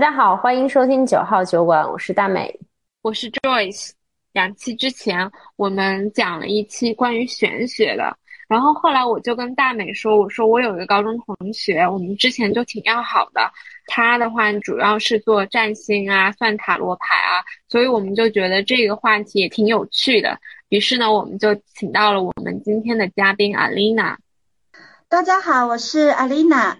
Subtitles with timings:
[0.00, 2.58] 家好，欢迎收听九号酒馆，我是大美，
[3.02, 3.90] 我是 Joyce。
[4.32, 8.16] 两期之前我们讲了一期关于玄学的，
[8.48, 13.52] 然后后来我就跟大美说，我说我有一个高中同学，我们之前就挺要好的，
[13.88, 24.18] 他的话主要是做占星啊、算塔罗牌啊，所以我们就觉得这个话题也挺有趣的，于是呢，我们就请到了我们今天的嘉宾阿丽娜。
[25.10, 26.78] 大家好，我是阿丽娜。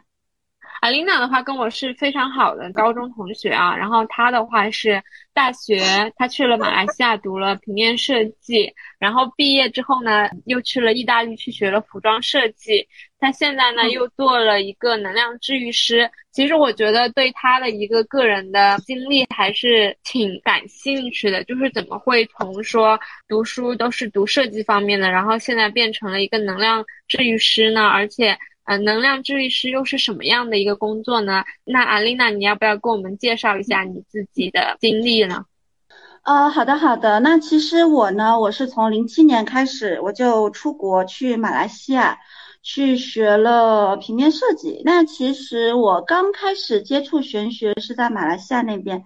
[0.81, 5.03] 阿琳娜的话跟我是非常好的高中同学啊，然后她的话是
[5.35, 5.79] 大学，
[6.17, 16.11] 她去了马来西亚读了平面设计，然后毕业之后呢，又去了意大利去学了服装设计，她现在呢又做了一个能量治愈师。
[16.33, 27.87] 其实我觉得对她的一个个人的经历还是挺感兴趣的，就是怎么会从说读书都是读设计方面的，然后现在变成了一个能量治愈师呢？
[27.87, 28.39] 而且。
[28.71, 31.43] 呃，能量治愈师又是什么样的一个工作呢？
[31.65, 35.45] 那阿丽娜，你要不要跟我们介绍一下你自己的经历呢？
[36.23, 37.19] 呃，好的，好的。
[37.19, 42.19] 那其实我呢，我是从零七年开始，我就出国去马来西亚
[42.63, 44.83] 去学了平面设计。
[44.85, 49.03] 那其实我刚开始接触玄学是在马来西亚那边，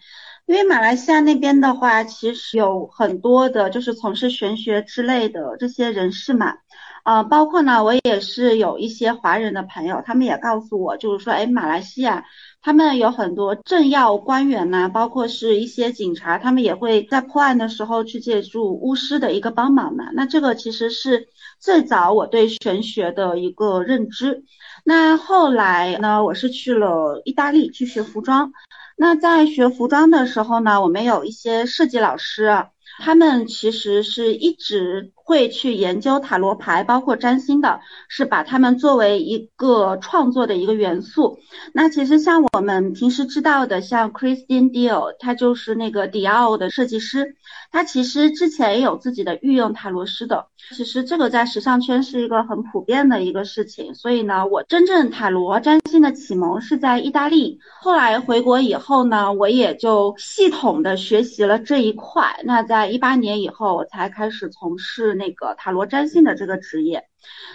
[0.46, 6.54] 因为马来西亚那边的话，其实有很多的就是从事玄学之类的这些人士嘛。
[7.02, 12.24] 啊，包括呢，我也是有一些华人的朋友，他们也告诉我，就是说，哎，马来西亚
[12.64, 20.04] 他们有很多政要官员呐，包括是一些警察，他们也会在破案的时候去借助巫师的一个帮忙的。
[20.14, 21.28] 那这个其实是
[21.60, 24.44] 最早我对玄学的一个认知。
[24.82, 28.52] 那后来呢，我是去了意大利去学服装。
[28.96, 32.64] 那在学服装的时候呢，我们有一些设计老师。
[32.96, 41.38] 他们其实是一直会去研究塔罗牌，包括占星的，是把他们作为一个创作的一个元素。
[41.72, 47.36] 那其实像我们平时知道的，像 Christian Dior，他就是那个迪奥的设计师，
[47.72, 50.46] 他其实之前也有自己的御用塔罗师的。
[50.76, 53.94] 其实这个在时尚圈是一个很普遍的一个事情。
[53.94, 62.40] 所以呢，我真正塔罗占星的启蒙是在意大利，后来回国以后呢，我也就系统的学习了这一块。
[62.44, 67.04] 那在一八年以后，我才开始从事那个塔罗占星的这个职业。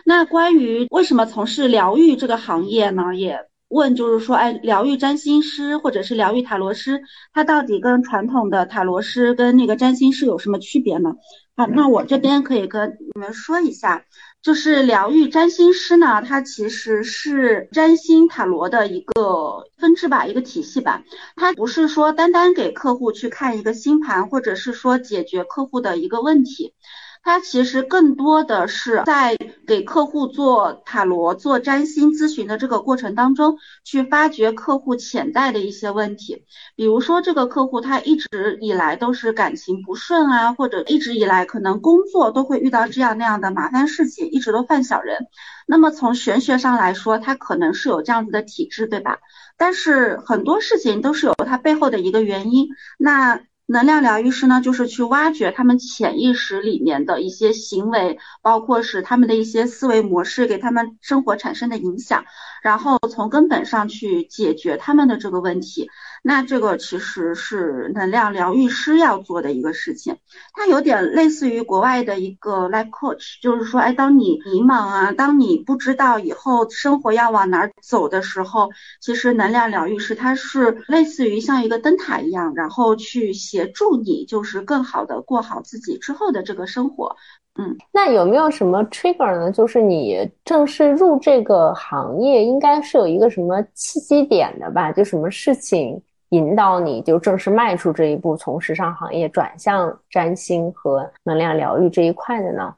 [0.06, 3.16] 那关于为什么从事疗愈这个行业呢？
[3.16, 7.04] 也问，就是说，哎，疗愈占星师或者是疗愈塔罗师，
[7.34, 11.14] 他到底跟传统的塔罗师跟那个占星师有什么区别呢？
[11.56, 14.06] 好，那我这边可以跟你们说一下。
[14.42, 21.04] 就是疗愈占星师呢，它其实是占星塔罗的一个分支吧，一个体系吧。
[21.36, 26.74] 它不是说单单给客户去看一个星盘，或者是说解决客户的一个问题。
[27.22, 29.38] 它其实更多的是在
[29.68, 36.46] 给客户做塔罗、做占星咨询的这个过程当中，去发掘客户潜在的一些问题。
[36.76, 45.28] 比如说，这个客户他一直以来都是感情不顺啊，或者一直以来可能工作都会遇到这样那样的麻烦事情，一直都犯小人。
[45.68, 49.20] 那么从玄学上来说，他可能是有这样子的体质，对吧？
[49.56, 52.70] 但是很多事情都是有它背后的一个原因。
[52.98, 53.42] 那
[53.72, 62.26] 能量疗愈师呢，就是去挖掘他们潜意识里面的一些行为，包括是他们的一些思维模式给他们生活产生的影响，
[62.64, 65.88] 然后从根本上去解决他们的这个问题。
[66.24, 70.18] 那这个其实是能量疗愈师要做的一个事情，
[70.54, 78.70] 它有点类似于国外的一个 life coach，就是说，哎，当你迷茫啊，当你不知道以后生活要往哪儿走的时候，
[79.02, 87.16] 其实能量疗愈师他是类似于像一个灯塔一样，然后去协助你，就是更好的过好自己之后的这个生活。
[87.58, 89.52] 嗯，那有没有什么 trigger 呢？
[89.52, 94.92] 就是你正式入这个行业，应该是有一个什么契机点的吧？
[94.92, 96.02] 就什么事情？
[96.30, 102.76] 引导你就正式迈出这一步，从时尚行业转向占星和能量疗愈这一块的呢？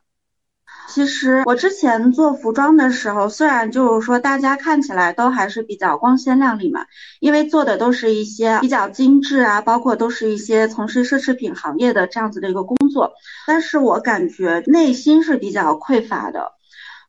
[0.88, 6.86] 其实我之前做服装的时候，虽然就是说大家看起来都还是比较光鲜亮丽嘛，
[7.20, 13.14] 因为做的都是一些比较精致啊，包括都是一些从事奢侈品行业的这样子的一个工作，
[13.48, 16.54] 但是我感觉内心是比较匮乏的。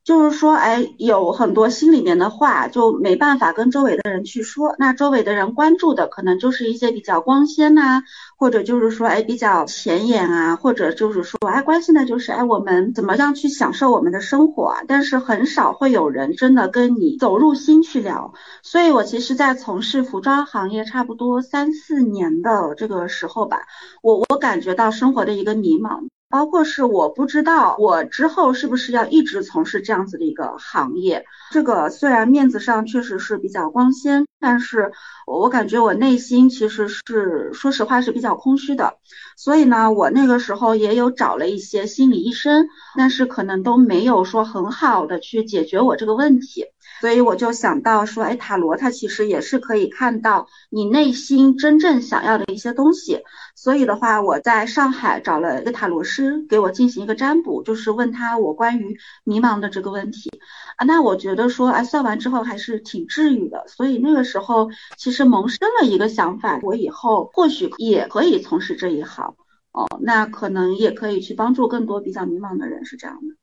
[0.04, 4.74] 就是说，哎，有很多心里面的话就没办法跟周围的人去说。
[4.78, 8.02] 那周围的人关注的可能就是一些比较光鲜呐，
[8.36, 14.80] 或者就是说，哎，比较显眼啊，或者就是说，哎，关心的就是，哎，我们怎么样去享受我们的生活啊？
[14.88, 18.34] 但是很少会有人真的跟你走入心去聊。
[18.62, 23.62] 所以我其实，在从事服装行业差不多三四年的这个时候吧，
[24.02, 26.08] 我我感觉到生活的一个迷茫。
[26.32, 31.26] 包括是我不知道我之后是不是要一直从事这样子的一个行业。
[31.50, 34.92] 这个虽然面子上确实是比较光鲜，但是
[35.26, 38.94] 我感觉我内心其实是说实话是比较空虚的。
[39.36, 46.64] 所以呢，我那个时候也有找了一些心理医生，但是可能都没有说很好的去解决我这个问题。
[47.02, 53.24] 所以我就想到说，哎，塔罗它其实也是可以看到你内心真正想要的一些东西。
[53.56, 60.30] 所以的话，我在上海找了一个塔罗师给我进行一个占卜，就是问他我关于迷茫的这个问题。
[60.76, 63.64] 啊，那我觉得说，哎，算完之后还是挺治愈的。
[63.66, 69.34] 所以那个时候其实萌生了一个想法，我以后或许也可以从事这一行。
[69.72, 73.41] 哦，那可能也可以去帮助更多比较迷茫的人，是这样的。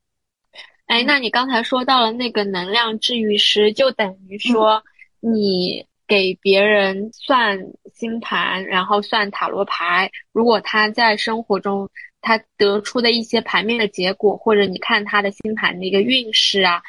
[0.89, 4.83] 哎，那你刚才说到了那个能量治愈师，就等于说
[5.19, 7.59] 你给别人算
[7.94, 11.88] 星盘，然后算塔罗牌，如果他在生活中
[12.21, 16.81] 他得出的一些牌面的结果，或者你看他的星盘的一个运势啊，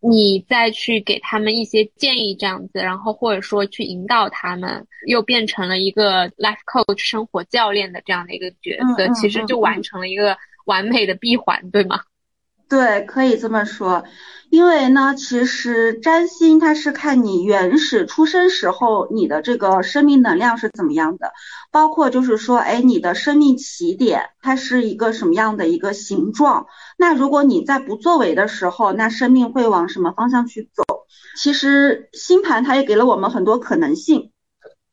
[0.00, 12.00] 你再去给他们一些建议，这样子，然后或者说去引导他们，又变成了一个 life coach 生活教练的这样的一个角色，其实就完成了一个完美的闭环，对吗？
[12.68, 14.04] 对，可以这么说，
[14.50, 21.32] 因为呢，其实占星它是看你原始出生时候你的这个生命能量是怎么样的，
[21.70, 26.66] 包括就是说，哎，你的生命起点它是一个什么样的一个形状。
[26.96, 30.82] 那如果你在不作为的时候，那生命会往什么方向去走？
[31.36, 34.30] 其实星盘它也给了我们很多可能性。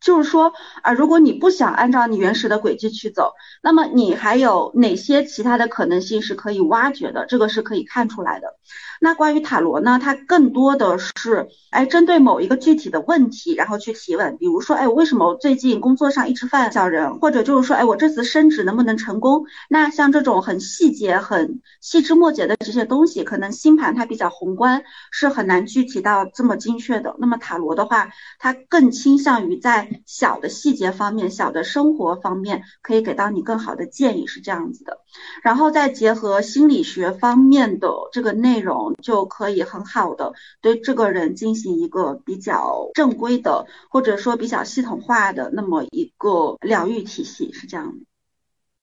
[0.01, 0.51] 就是说
[0.81, 7.25] 啊，如果你不想按照你原始的轨迹去走，那么你还有哪些其他的可能性是可以挖掘的？
[7.27, 8.57] 这个是可以看出来的。
[9.03, 9.98] 那关于塔罗呢？
[10.00, 14.38] 它更多的是，哎，针对某一个具体的问题，然后去提问。
[14.38, 17.18] 比如说，哎，我为什么最近工作上一直犯小人？
[17.18, 19.45] 或者就是说，哎，我这次升职能不能成功？
[19.69, 27.15] 那像这种很细节、很细枝末节的这些东西，可能星盘它比较宏观，是很难具体到这么精确的。
[27.18, 35.00] 那么塔罗的话，它更倾向于在小的细节方面、小的生活方面，可以给到你更好的建议，是这样子的。
[35.42, 48.05] 然后再结合心理学方面的这个内容，就可以很好的对这个人进行一个比较正规的，或者说比较系统化的那么一个疗愈体系，是这样的。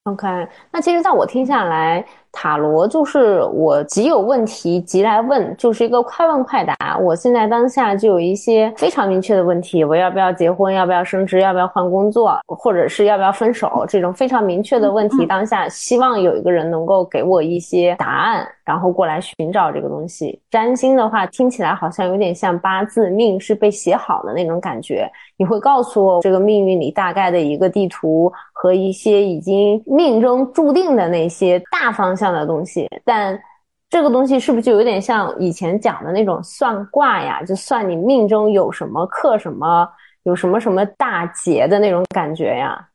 [0.04, 2.08] OK，那其实在我听下来。
[2.32, 6.98] 塔罗就是我即有问题即来问，就是一个快问快答。
[6.98, 10.72] 我现在当下就有一些非常明确的问题：我要不要结婚？
[10.72, 11.40] 要不要升职？
[11.40, 12.38] 要不要换工作？
[12.46, 13.84] 或者是要不要分手？
[13.88, 20.40] 这种非常明确的问题，当下希望有一个人能够给我一些答案，然后过来寻找这个东西。
[20.50, 25.10] 占星的话，听起来好像有点像八字命是被写好的那种感觉。
[25.36, 32.28] 你会告诉我这个命运里大概的一个地图和一些已经命中注定的那些大方向。
[32.28, 33.40] 的东西，但
[33.88, 37.42] 这个东西是不是就有点像以前讲的那种算卦呀？
[37.42, 39.88] 就算你命中有什么克什么，
[40.24, 42.88] 有什么什么大劫的那种感觉呀？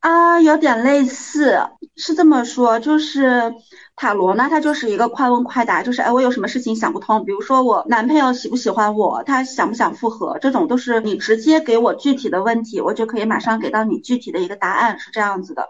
[0.00, 1.60] 啊，有点类似，
[1.96, 3.54] 是这么说，就是
[3.94, 15.68] 塔罗呢，它就是一个快问快答，就是哎，我有什么事情想不通，比如说我男朋友喜不喜欢我，他想不想复合，这种都是你直接给我具体的问题，我就可以马上给到你具体的一个答案，是这样子的。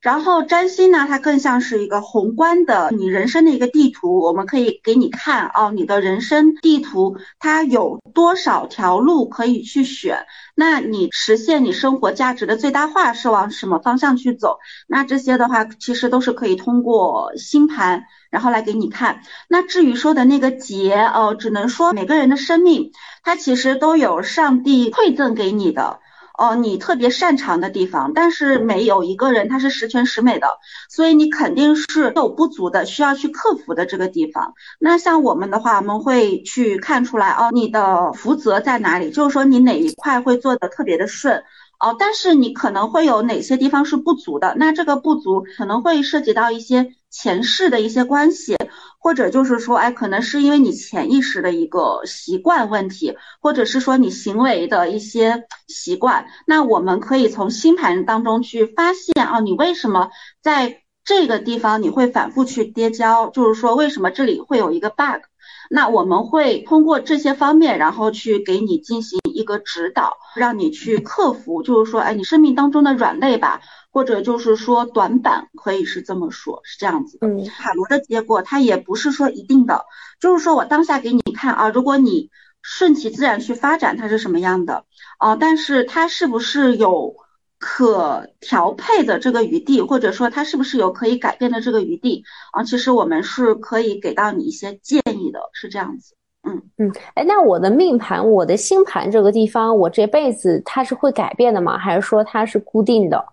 [0.00, 10.24] 然后占星呢，它更像是一个宏观的你人生的一个地图，我们可以给你看哦，你的人生地图它有多少条路可以去选，
[10.54, 14.58] 那你实现你生活价值的最大化是往什么方向去走？
[14.86, 19.22] 那这些的话，其实都是可以通过星盘然后来给你看。
[19.48, 22.92] 那至于说的那个劫哦，只能说每个人的生命，
[23.24, 25.98] 它其实都有上帝馈赠给你的。
[26.38, 30.46] 哦，你特别擅长的地方，但是没有一个人他是十全十美的，
[30.88, 34.54] 所以你肯定是有不足的，需要去克服的这个地方。
[34.78, 41.42] 那像我们的话，我们会去看出来哦，你的福泽在哪里，就是说你哪一块会做的特别的顺。
[41.80, 44.54] 哦，但是你可能会有哪些地方是不足的？
[44.56, 48.56] 那这个不足可能会涉及到一些前世的一些关系，
[48.98, 56.26] 或者就是说，哎，可能是因为你潜意识的一个习惯问题，或者是说你行为的一些习惯。
[56.46, 60.10] 那我们可以从星盘当中去发现啊，你为什么
[60.42, 63.30] 在这个地方你会反复去跌跤？
[63.30, 65.22] 就是说，为什么这里会有一个 bug？
[65.70, 73.60] 那我们会通过这些方面，然后去给你进行一个指导，让你去克服，就是说，哎，你生命当中的软肋吧，
[73.92, 77.18] 或者就是说短板，可以是这么说，是这样子。
[77.18, 79.84] 的，塔罗的结果它也不是说一定的，
[80.20, 82.30] 就是说我当下给你看啊，如果你
[82.60, 84.84] 顺其自然去发展，它是什么样的
[85.18, 85.36] 啊？
[85.36, 87.14] 但是它是不是有
[87.58, 92.64] 可调配的这个余地，或者说它是不是有可以改变的这个余地啊？
[92.64, 96.16] 其实我们是可以给到你一些建议的，是这样子。
[96.48, 101.76] 嗯嗯，哎，那我的命盘，我的星盘这个地方，我这辈子它是会改变的吗？
[101.76, 103.24] 还是说它是固定的？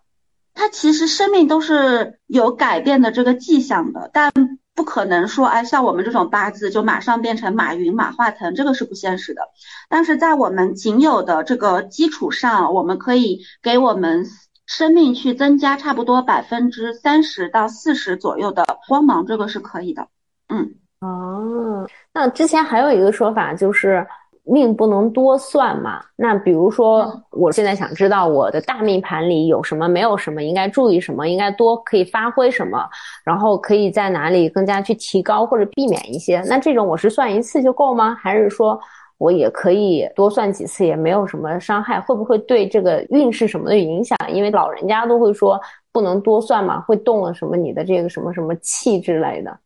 [0.53, 4.31] 它其实生命都是有改变的这个迹象的，但
[4.73, 9.41] 不可能说，哎，像我们这种八字就马上变成马云、马化腾，这个是不现实的。
[9.89, 14.25] 但是在我们仅有的这个基础上，我们可以给我们
[14.65, 20.07] 生命去增加差不多百分之三十到四十左右的光芒，这个是可以的。
[20.47, 20.75] 嗯。
[21.01, 24.07] 哦，那之前还有一个说法就是
[24.45, 26.01] 命不能多算嘛。
[26.15, 32.87] 那比如说，我现在想知道我的大命盘里有什么，没有什么，应该注意什么，应该多可以发挥什么，
[33.25, 36.41] 然后可以在哪里更加去提高或者避免一些。
[36.47, 38.15] 那这种我是算一次就够吗？
[38.15, 38.79] 还是说
[39.17, 41.99] 我也可以多算几次，也没有什么伤害？
[41.99, 44.17] 会不会对这个运势什么的影响？
[44.31, 45.59] 因为老人家都会说
[45.91, 49.59] 不能多算嘛，会动了什么你的这个什么什么气之类的。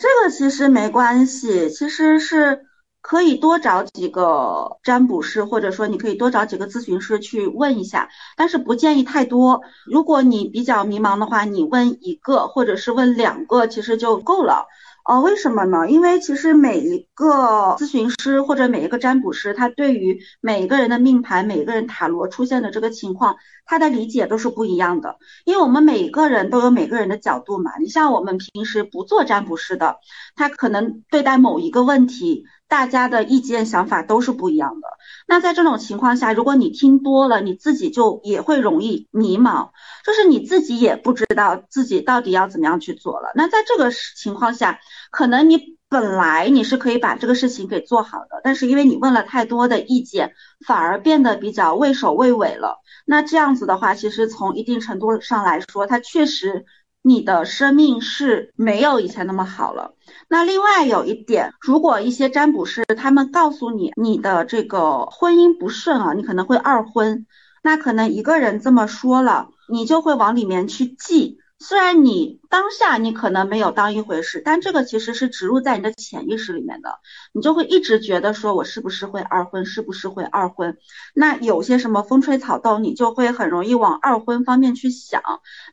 [0.00, 2.64] 这个其实没关系，其实是
[3.02, 9.60] 可以多找几个占卜师，或者说你可以多找几个咨询师去问一下，但是不建议太多。
[9.84, 14.66] 如果你比较迷茫的话，你问一个或者是问两个，其实就够了。
[15.10, 15.90] 哦，为什么呢？
[15.90, 25.16] 因为其实每一个咨询师或者每一个占卜师，他对于每一个人的命盘、每一个人塔罗出现的这个情况，他的理解都是不一样的。
[25.44, 27.72] 因为我们每个人都有每个人的角度嘛。
[27.80, 29.96] 你像我们平时不做占卜师的，
[30.36, 32.44] 他可能对待某一个问题。
[32.70, 34.86] 大家的意见想法都是不一样的。
[35.26, 39.70] 那在这种情况下，如果你听多了，你自己就也会容易迷茫，
[40.06, 43.32] 就是你自己也不知道自己到底要怎么样去做了。
[43.34, 44.78] 那在这个情况下，
[45.10, 50.32] 可能你本来你是可以把这个事情给做好的，但是因为你问了太多的意见，
[50.64, 52.78] 反而变得比较畏首畏尾了。
[53.04, 56.66] 那这样子的话，其实从一定程度上来说，它确实。
[57.02, 59.94] 你的生命是没有以前那么好了。
[60.28, 67.26] 那另外有一点，如果一些占卜师他们告诉你你的这个婚姻不顺啊，你可能会二婚，
[67.62, 71.39] 那可能一个人这么说了，你就会往里面去记。
[71.62, 76.98] 虽然你当下你可能没有当一回事，但这个其实是植入在你的潜意识里面的，
[77.34, 80.78] 你就会一直觉得说我是不是会二婚，是不是会二婚？
[81.14, 85.22] 那有些什么风吹草动，你就会很容易往二婚方面去想。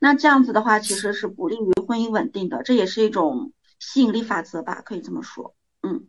[0.01, 5.55] 那这样子的话，其实是不利于婚姻稳定的，这也是一种吸引力法则吧，可以这么说。
[5.81, 6.05] 嗯。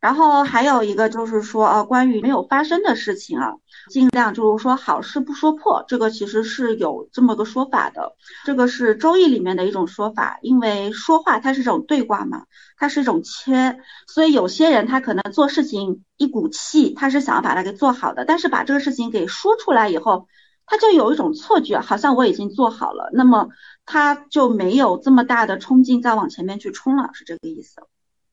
[0.00, 3.52] 然后还有一个就是说，呃，关于没有发生的事情啊，
[3.90, 8.16] 尽量就是说好事不说破，这个其实是有这么个说法的。
[8.44, 12.46] 这个是周易里面的一种说法，因为说话它是一种对卦嘛，
[12.78, 20.28] 它是一种切，所以有些人他可能做事情一股气，他是想要把它给做好的，但是把这个事情给说出来以后，
[20.64, 23.48] 他就有一种错觉，好像我已经做好了，那么
[23.84, 27.82] 他就没有这么大的冲劲再往前面去冲了，是这个意思。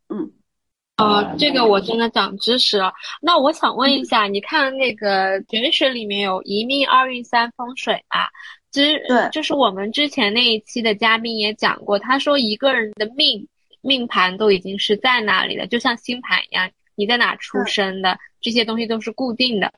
[0.07, 0.31] 嗯。
[0.97, 2.91] 呃，这个我真的长知识了。
[3.21, 8.25] 那我想问一下，你看那个玄学里面有一命二运三风水嘛？
[8.71, 13.47] 其实对，就是我们之前那一期的嘉宾也讲过，他说一个人的命
[13.81, 19.71] 命盘都已经是在那里的，就像星盘一样，你在哪出生的这些东西都是固定的。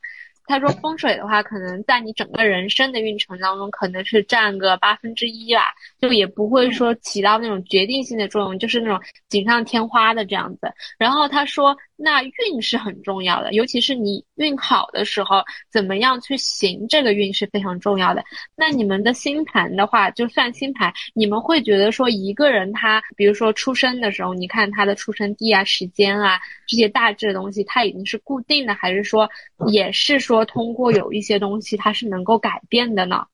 [0.49, 5.61] 他说风水的话，可能在你整个人生的运程当中，可能是占个八分之一吧，
[6.01, 10.73] 就也不会说起到那种决定性的作用，就是那种锦上添花的这样子。
[10.97, 11.77] 然后他说。
[12.01, 18.23] 那运是很重要的，尤其是你运好的时候，怎么样去行这个运是非常重要的。
[18.55, 29.29] 那你们的星盘的话，就算星盘，你们会觉得说一个人他，比如说出生的时候，你看他的出生地啊、时间啊这些大致的东西，它已经是固定的，还是说
[29.67, 33.25] 也是说通过有一些东西它是能够改变的呢？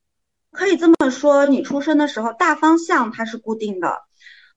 [0.52, 4.02] 可以这么说，你出生的时候大方向它是固定的。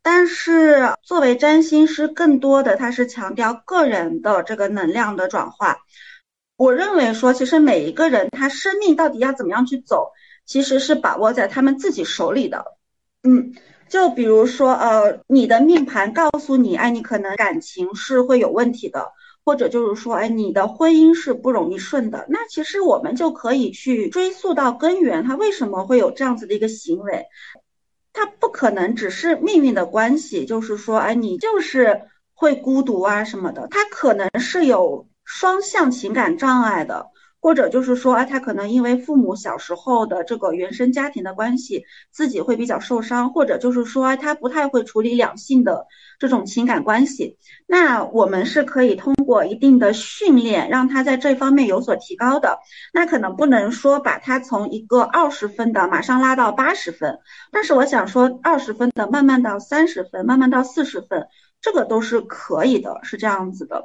[0.03, 5.79] 但是作为占星师，更多的他是强调个人的这个能量的转化。
[6.57, 10.13] 我认为说，其实每一个人他生命到底要怎么样去走，
[10.47, 12.65] 其实是把握在他们自己手里的。
[13.23, 13.53] 嗯，
[13.89, 19.13] 就比如说，呃，你的命盘告诉你，哎，你可能感情是会有问题的，
[19.45, 22.27] 或者就是说，哎，你的婚姻是不容易顺的。
[22.29, 27.27] 那其实我们就可以去追溯到根源，他为什么会有这样子的一个行为。
[28.13, 32.03] 他不可能只是命运的关系，就是说，哎，你就是
[32.35, 33.69] 会孤独啊什么的。
[33.69, 37.07] 他可能是有双向情感障碍的，
[37.41, 45.87] 或者就是说，啊，他可能因为父母小时候的这个原生家庭的关系，自己会比较受伤，或者就是说，他不太会处理两性的
[46.19, 47.37] 这种情感关系。
[47.67, 52.59] 那我们是可以通过一定的训练，让他在这方面有所提高的。
[52.93, 57.21] 那可能不能说把他从一个二十分的马上拉到八十分，
[57.53, 61.29] 但是我想说，二十分的慢慢到三十分，慢慢到四十分，
[61.61, 63.85] 这个都是可以的，是这样子的。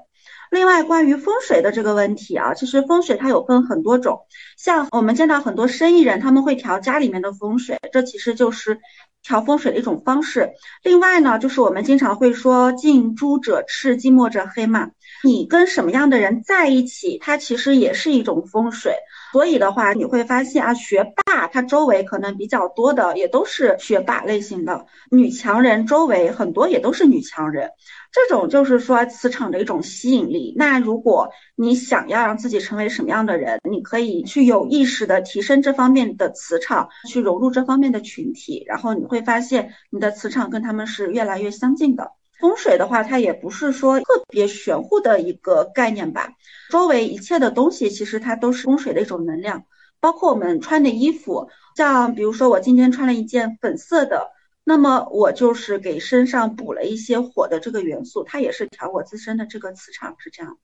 [0.54, 4.20] 另外，关于风水的这个问题啊，其实风水它有分很多种，
[4.56, 8.80] 像我们见到很多生意人，他们会调家里面的风水，这其实就是
[9.24, 10.52] 调风水的一种方式。
[10.84, 14.92] 另外呢，就是我们经常会说近朱者赤，近墨者黑嘛，
[15.24, 18.94] 你跟什么样的人在一起，它其实也是一种风水。
[19.32, 27.72] 所以的话，你会发现啊，学霸他周围可能比较多的也都是学霸类型的，女强人周围很多也都是女强人。
[28.12, 30.54] 这种就是说磁场的一种吸引力。
[30.56, 42.12] 那如果你想要让自己成为什么样的人，你可以去有意识的提升这方面的磁场，去融入这方面的群体，然后你会发现你的磁场跟他们是越来越相近的。
[42.44, 46.34] 风水的话，它也不是说特别玄乎的一个概念吧，
[46.70, 49.64] 周围一切的东西其实它都是风水的一种能量，
[50.02, 54.32] 包括我们穿的衣服，像比如说我今天穿了一件粉色的。
[54.66, 60.58] 那么我就是给身上补了一些火的这个元素，它也是调我自身的这个磁场，是这样。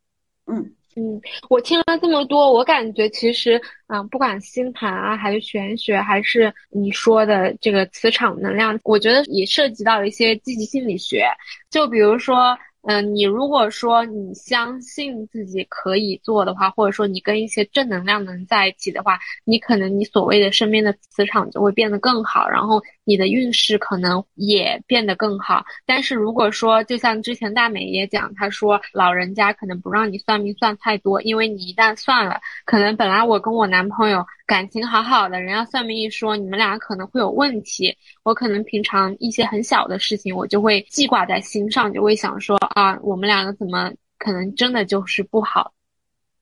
[0.47, 11.25] 嗯嗯，我听了这么多，我感觉其实，嗯，不管星盘啊，还是玄学，还是你说的这个磁场能量，我觉得也涉及到一些积极心理学，
[11.69, 12.57] 就比如说。
[12.83, 25.65] 嗯，你如果说你相信自己可以做的话，或者说你跟一些正能量的人在一起的话，你可能你所谓的身边的磁场就会变得更好，然后你的运势可能也变得更好。
[25.85, 34.25] 但是如果说就像之前大美也讲，她说老人家可能不让你算命算太多，因为你一旦算了，可能本来我跟我男朋友。
[34.49, 45.71] 感情好好的，人家算命一说你们俩可能会有问题，我可能平常一些很小的事情我就会记挂在心上，就会想说啊，我们两个怎么可能真的就是不好？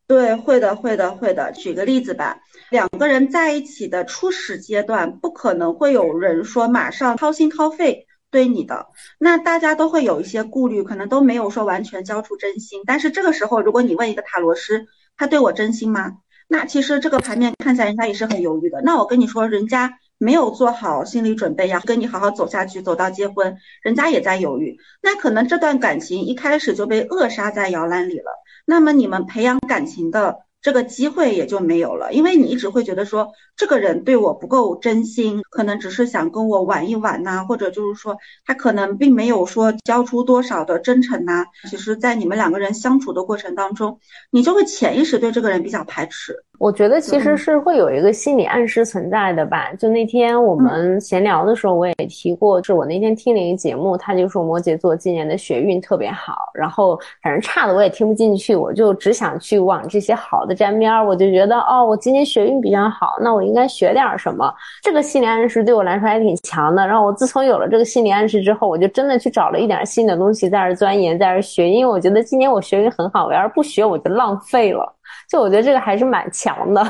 [0.08, 1.52] 对，会的，会的，会的。
[1.52, 8.88] 举个例子吧，两个人在一起的初始阶段，不可能会有人说马上掏心掏肺对你的，
[9.20, 12.84] 那大家都会有一些顾虑，可能都没有说完全交出真心。
[12.86, 14.88] 但是这个时候，如果你问一个塔罗师，
[15.18, 16.14] 他对我真心吗？
[16.48, 18.82] 那其实这个牌面看起来人家也是很犹豫的。
[18.82, 24.78] 那我跟你说，人家没有做好心理准备要，跟你好好走下去，走到结婚，人家也在犹豫。
[25.02, 28.32] 那可能这段感情一开始就被扼杀在摇篮里了。
[28.66, 30.40] 那么你们培养感情的。
[30.60, 38.16] 这个机会也就没有了，因为你一直会觉得说这个人对我不够真心，可能只是想跟我玩一玩呐，或者就是说
[38.46, 41.44] 他可能并没有说交出多少的真诚呐。
[41.70, 46.36] 其实，在你们两个人相处的过程当中，你就会潜意识对这个人比较排斥。
[46.60, 49.72] 我觉得其实是会有一个心理暗示存在的吧。
[49.74, 61.06] 就那天我们闲聊的时候，我也提过，是我那天听了一个节目，他就说摩羯座今年的学运特别好，然后反正差的我也听不进去，我就只想去往这些好的沾边儿。
[61.06, 64.54] 我就觉得哦，我今年学运比较好，那我应该学点什么？
[64.84, 66.86] 这个心理暗示对我来说还挺强的。
[66.86, 74.94] 然后我自从有了这个心理暗示之后，我就真的去找了一点新的东西在这钻研，在这学，因为我觉得今年我学运很好，我要是不学我就浪费了。
[75.30, 76.84] 就我觉得这个还是蛮强的，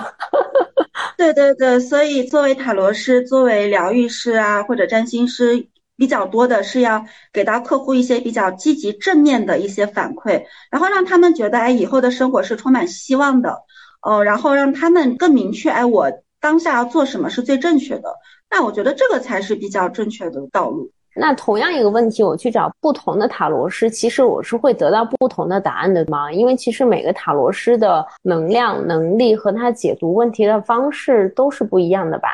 [1.17, 13.58] 对对对，所以作为塔罗师、作为疗愈师啊，或者占星师，比较多的是要给到客户一些比较积极正面的一些反馈，然后让他们觉得哎，以后的生活是充满希望的，
[14.02, 18.13] 哦，然后让他们更明确哎，我当下要做什么是最正确的，
[18.50, 20.91] 那我觉得这个才是比较正确的道路。
[21.15, 26.32] 那同样一个问题，我去找不同的塔罗师，其实我是会得到不同的答案的吗？
[26.32, 32.30] 因为其实每个塔罗师的能量、能力和他解读问题的方式都是不一样的吧？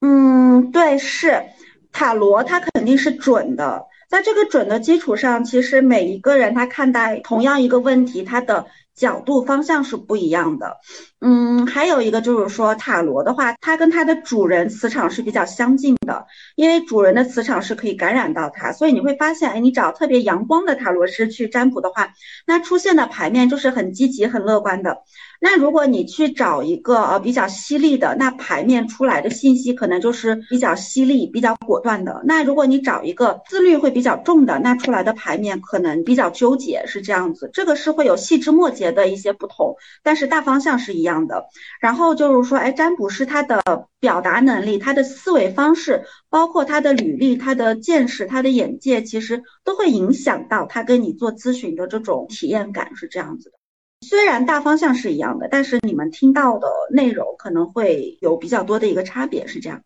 [0.00, 1.42] 嗯，对，是
[1.90, 3.84] 塔罗，它肯定是准的。
[4.08, 8.66] 在这个准的基础上，其实每一个人他看待同样一个问题，他的。
[8.94, 10.76] 角度方向是不一样的，
[11.20, 22.12] 嗯，还有一个就是说塔罗的话，它跟它的主人磁场是比较相近的，因为主人的磁场是可以感染到它，所以你会发现，哎，你找特别阳光的塔罗师去占卜的话，
[22.46, 24.98] 那出现的牌面就是很积极、很乐观的。
[25.42, 32.20] 那如果你去找一个呃比较犀利的，那牌面出来的信息可能就是比较犀利、比较果断的。
[32.24, 37.48] 那如果你找一个自律会比较重的，那出来的牌面可能比较纠结，是这样子。
[37.54, 41.46] 这个是会有细枝末节的一些不同，但是大方向是一样的。
[41.80, 43.62] 然后就是说，哎，占卜师他的
[43.98, 53.59] 表达能力、他的思维方式，包括他的履历、他的见识、他的眼界，其实都会影响到他跟你做咨询的这种体验感，是这样子的。
[54.00, 59.82] 虽然大方向是一样的，但是你们听到的内容可能会有比较多的一个差别，是这样。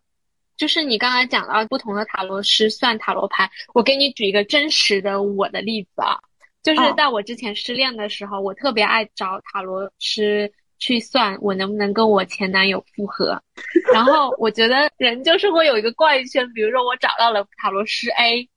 [0.57, 6.17] 就是你刚才讲到不同的塔罗师算塔罗牌，我给你举一个真实的我的例子啊，
[6.63, 10.49] 就是在我之前失恋的时候，我特别爱找塔罗师
[10.79, 13.37] 去算我能不能跟我前男友复合，
[13.93, 18.49] 然后我觉得人就是会有一个怪圈，比如说我找到了塔罗师 A，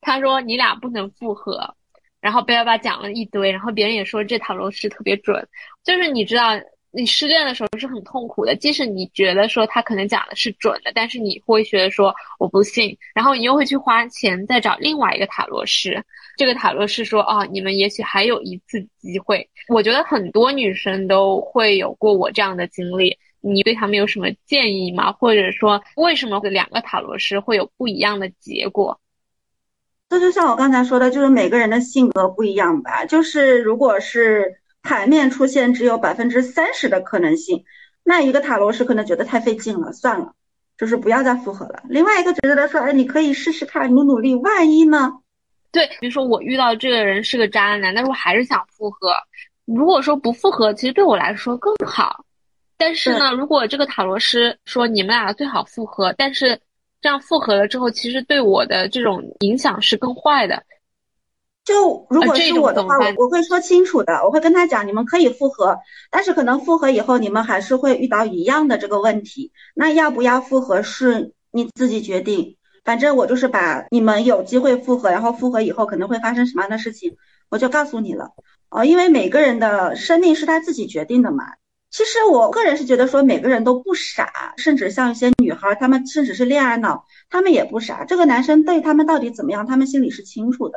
[0.00, 1.76] 他说你俩不能复合，
[2.24, 5.46] 然后巴拉巴讲了一堆，然后别人也说这塔罗师特别准，
[5.84, 6.58] 就是你知道。
[6.96, 16.00] 你失恋的时候是很痛苦的，即使你觉得说他可能讲的是准的，但是你会觉得说我不信，然后你又会去花钱再找另外一个塔罗师。
[16.36, 19.44] 这个塔罗师说哦，你们也许还有一次机会。
[19.66, 25.10] 我觉得很多女生都会有过我这样的经历，你对他们有什么建议吗？
[25.10, 29.00] 或者说为什么两个塔罗师会有不一样的结果？
[30.08, 33.04] 这就像我刚才说的，就是每个人的性格不一样吧。
[33.04, 34.60] 就是如果是。
[34.86, 37.64] 牌面出现只有百分之三十的可能性，
[38.02, 40.34] 那一个塔罗师可能觉得太费劲了，算了，
[40.76, 41.82] 就是不要再复合了。
[41.88, 45.10] 另外一个觉得说，哎，你可以试试看，努努力，万一呢？
[45.72, 49.14] 对，比如说我遇到这个人是个渣男，但是我还是想复合。
[49.64, 52.22] 如果说不复合，其实对我来说更好。
[52.76, 56.60] 但是呢，如果这个塔罗师说你们俩最好复合，但是
[57.04, 60.62] 这样复合了之后，其实对我的这种影响是更坏的。
[61.62, 65.76] 就如果是我的话，我我会说清楚的，我会跟他讲，你们可以复合，
[66.10, 69.52] 但是可能复合以后你们还是会遇到一样的这个问题。
[69.74, 77.18] 那要不要复合是你自己决定，反正我就是把你们有机会复合，然后复合以后可能会发生什么样的事情，
[77.50, 78.30] 我就告诉你了。
[78.70, 81.44] 哦，因为每个人的生命是他自己决定的嘛。
[81.94, 88.04] 其实我个人是觉得说每个人都不傻，甚至像一些女孩，她们甚至是恋爱脑，她们也不傻。
[88.04, 90.76] 这个男生对他们到底怎么样，他们心里是清楚的。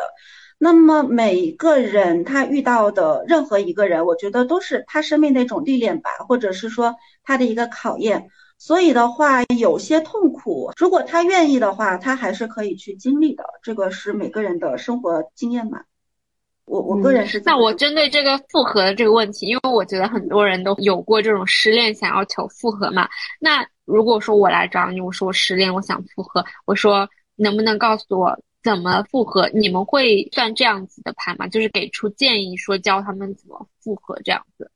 [0.59, 8.29] 那么每个人他遇到的任何一个人，我觉得都是他生命的一种历练吧，或者是说他的一个考验。
[8.59, 13.43] 所以的话，有些痛苦，如果他愿意的话，他还是可以去经历的。
[13.63, 15.81] 这个是每个人的生活经验嘛。
[16.67, 17.41] 我我个人是。
[17.45, 23.07] 那我针对这个复合的这个问题，因为我觉得很多人都有过这种失恋想要求复合嘛。
[23.39, 28.37] 那如果说我来找你，我说我失恋，我想复合，我说能不能告诉我？
[28.63, 29.49] 怎么复合？
[29.53, 31.47] 你们会算这样子的牌吗？
[31.47, 34.69] 就是给出建议，说教他们怎么复合这样子。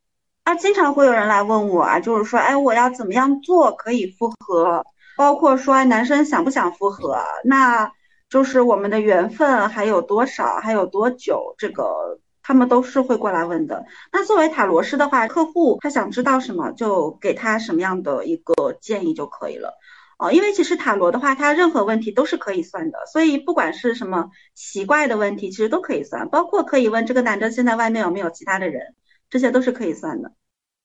[0.45, 4.85] 啊，经常会有人来问我啊，就是说，哎，我要怎么样做可以复合？
[5.17, 7.17] 包括说男生想不想复合？
[7.43, 7.91] 那
[8.31, 11.53] 就是我们的缘分还有多少，还有多久？
[11.57, 13.83] 这个他们都是会过来问的。
[14.11, 19.73] 那作为塔罗师的话，客户他想知道什么，就给他什么样的一个建议就可以了。
[20.17, 28.95] 哦，因为其实塔罗的话，它任何问题都是可以算的，所以不管是什么奇怪的问题，其实都可以算，包括可以问这个男的现在外面有没有其他的人，
[29.29, 30.31] 这些都是可以算的。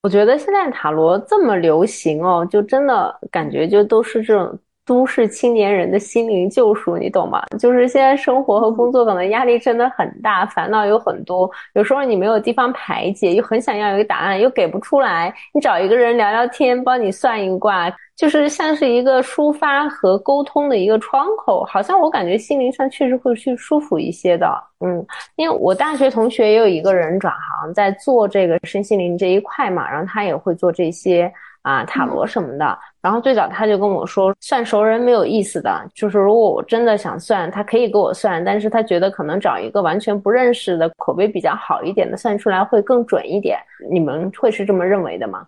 [0.03, 4.59] 我觉得现在塔罗这么流行哦，就真的感觉就都是这种。
[4.87, 7.43] 都市青年人的心灵救赎，你懂吗？
[7.59, 15.35] 就是现在生活和工作可能压力真的很大，烦恼有很多，有时候你没有地方排解，又很想要一个答案，又给不出来。
[15.53, 21.65] 你找一个人聊聊天，帮你算一卦，就是像是一个抒发和沟通的一个窗口。
[21.65, 24.49] 好像我感觉心灵上确实会去舒服一些的。
[24.81, 31.33] 嗯，因为我大学同学也有一个人转行在做这个身心灵这一块嘛，然后他也会做这些。
[31.67, 43.59] 啊，塔罗什么的，然后最早他就跟我说，算熟人没有意思的，就是如果我真的想算，他可以给我算，但是他觉得可能找一个完全不认识的、口碑比较好一点的算出来会更准一点。
[43.91, 45.45] 你们会是这么认为的吗？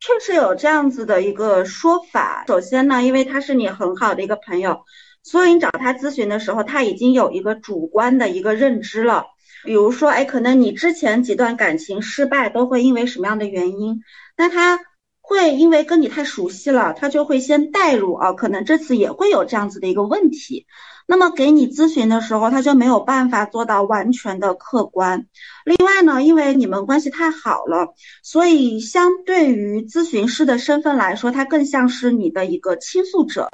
[0.00, 2.44] 确实有这样子的一个说法。
[2.46, 4.82] 首先呢，因为他是你很好的一个朋友，
[5.22, 9.24] 所以你找他咨询的时候，他已经有一个主观的一个认知了。
[9.64, 14.02] 比如说，哎，可能你之前几段感情失败都会因为什么样的原因？
[14.36, 14.78] 那他。
[15.32, 20.66] 会因为跟你太熟悉了，他就会先带入啊，可能这次也会有这样子的一个问题。
[21.08, 25.26] 那么给你咨询的时候，他就没有办法做到完全的客观。
[25.64, 33.48] 另外呢，因为你们关系太好了，所以相对于咨询师的身份来说，他更像是你的一个倾诉者，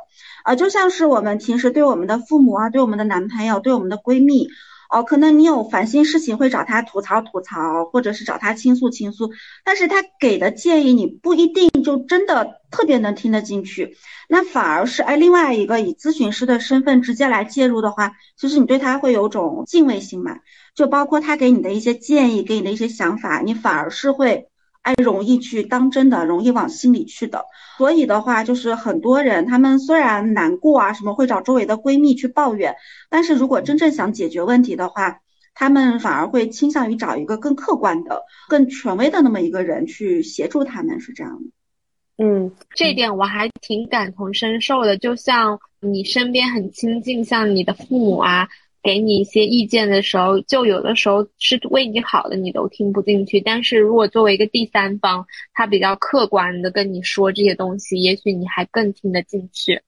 [0.45, 4.49] 啊，就像是我们平时对我们的父母啊，对我们的男朋友，对我们的闺蜜。
[4.89, 9.31] 哦，可能你有烦心事情会找他吐槽吐槽，或者是找他倾诉倾诉，
[9.65, 13.97] 但是他给的建议你不一定就真的特别能听得进去，
[14.29, 20.39] 那反而是哎另外一个以咨询师的身份直接来介入的话，其实你对他会有种敬畏心嘛，
[20.75, 24.49] 就包括他给你的一些建议，给你的一些想法，你反而是会。
[24.89, 27.45] 哎，容易去当真的，容易往心里去的。
[27.77, 32.75] 所以的话，就是很多人他们虽然难过啊，什么会找周围的闺蜜去抱怨，
[33.11, 35.21] 但是如果真正想解决问题的话，
[35.53, 42.25] 他们反而会倾向于找一个更客观的、更权威的那么一个人去协助他们，是这样的。
[42.25, 44.97] 嗯，这点我还挺感同身受的。
[44.97, 48.49] 就像你身边很亲近，像你的父母啊，
[48.89, 53.39] 给你一些意见的时候，就有的时候是为你好的，你都听不进去。
[53.39, 59.83] 但是如果作为一个第三方，他比较客观的跟你说这些东西，也许你还更听得进去。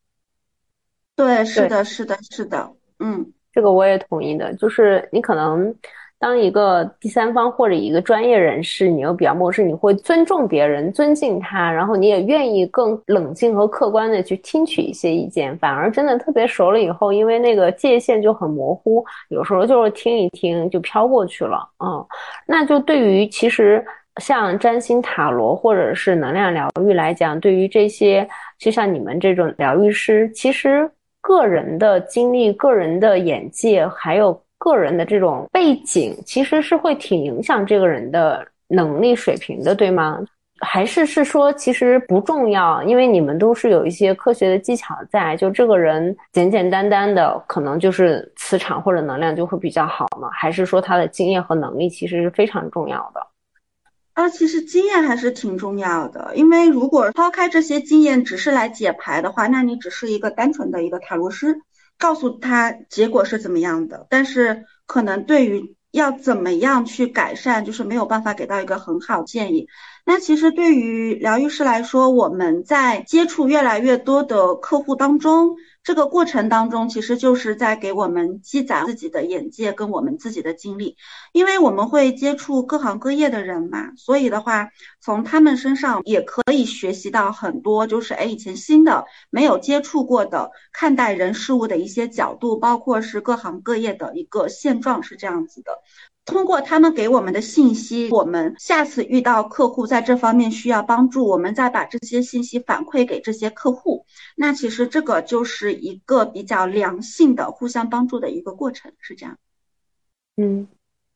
[1.16, 4.52] 对，是的，是的，是的，嗯，这个我也同意的。
[4.56, 5.74] 就是你可能
[6.20, 15.56] 当一个第三方或者一个专业人士，你又比较陌生，你会尊重别人，尊敬他，然后你也愿意更冷静和客观的去听取一些意见。
[15.56, 21.66] 反而真的特别熟了以后，因为那个界限就很模糊，有时候就是听一听就飘过去了。
[21.82, 22.06] 嗯，
[22.46, 23.82] 那就对于其实
[24.18, 28.28] 像占星塔罗或者是能量疗愈来讲，对于这些
[28.58, 30.90] 就像你们这种疗愈师，其实。
[31.22, 40.20] 个人的经历、个人的眼界，还有个人的这种背景，其实是会挺影响这个人的能力水平的，对吗？
[40.62, 50.28] 还是是说其实不重要，因为你们都是有一些科学的技巧在，就这个人简简单单的，可能就是磁场或者能量就会比较好呢？
[50.30, 53.26] 还是说他的经验和能力其实是非常重要的？
[54.12, 61.62] 啊，其实经验还是挺重要的，因为如果抛开这些经验，只是来解牌的话，那你只是一个单纯的一个塔罗师，
[62.00, 69.68] 告诉他结果是怎么样的，但是可能对于要怎么样去改善，就是没有办法给到一个很好建议。
[70.06, 75.56] 那其实对于疗愈师来说，我们在接触越来越多的客户当中。
[75.82, 80.96] 这个过程当中，其实就是在给我们积攒自己的眼界跟我们自己的经历，
[81.32, 84.68] 因为我们会接触各行各业的人嘛，所以的话，
[85.00, 95.72] 从他们身上也可以学习到很多，就是哎以前新的没有接触过的看待人事物的一些角度，包括是各行各业的一个现状是这样子的。
[96.30, 104.06] 通过他们给我们的信息，我们下次遇到客户在这方面需要帮助，我们再把这些信息反馈给这些客户。
[104.36, 109.38] 那其实这个就是一个比较良性的互相帮助的一个过程，是这样。
[110.36, 110.68] 嗯，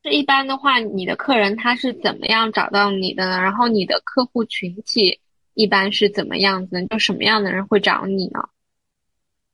[0.03, 3.41] 这一般的话，你的客人他是怎么样找到你的呢？
[3.41, 5.21] 然后你的客户群体
[5.53, 6.85] 一般是怎么样子？
[6.87, 8.49] 就什么样的人会找你呢？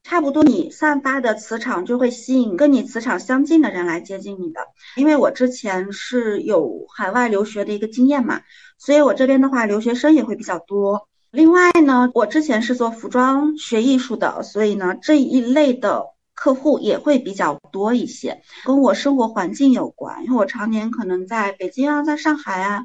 [0.03, 4.67] 差不多，你散发的磁场就会吸引跟你磁场相近的人来接近你的。
[4.97, 8.41] 因为我之前是有海外留学的一个经验嘛，
[8.77, 11.07] 所以我这边的话留学生也会比较多。
[11.31, 20.25] 另外呢，我之前是做服装学艺术的，所以呢这一类的客户也会比较多一些，跟我生活环境有关。
[20.25, 22.83] 因为我常年可能在北京啊，在上海啊，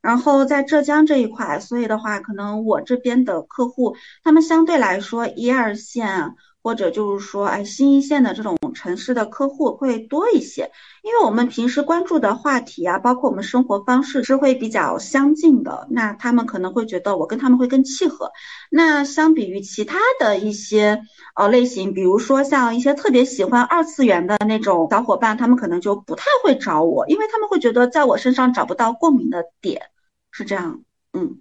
[0.00, 6.36] 然后在浙江这一块，所以的话，可能我这边的客户他们相对来说一二线。
[6.68, 10.70] 或者就是说，哎，新一线的这种城市的客户会多一些，
[11.02, 18.32] 因为我们平时关注的话题啊，包括我们生活方式是会比较相近的，那他们可能会觉得我跟他们会更契合。
[18.70, 21.00] 那相比于其他的一些
[21.34, 29.84] 呃类型，比如说像一些特别喜欢二次元的那种小伙伴，他们可能就不太会找我，因为他们会觉得在我身上找不到共鸣的点，
[30.30, 30.82] 是这样，
[31.14, 31.38] 嗯。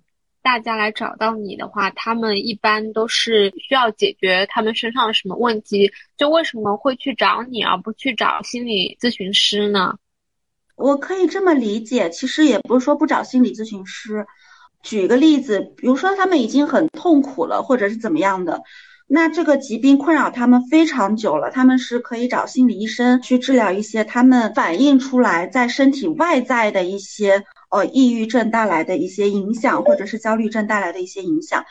[0.48, 5.92] 大家来找到你的话，他们一般都是需要解决他们身上的什么问题？
[6.16, 9.96] 就为什么会去找你，而不去找心理咨询师呢？
[10.78, 14.26] 我可以这么理解，其实也不是说不找心理咨询师。
[14.82, 18.62] 举个例子，比如说他们已经很痛苦了，或者是怎么样的，
[19.06, 27.44] 那这个疾病困扰他们非常久了，他们是可以找心理医生去治疗一些他们反映出来在身体外在的一些。
[27.70, 31.66] 呃，抑郁症带来的一些影响，或者是焦虑症带来的一些影响，